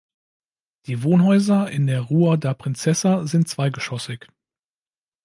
[0.87, 4.27] Die Wohnhäuser in der Rua da Princesa, sind zweigeschossig.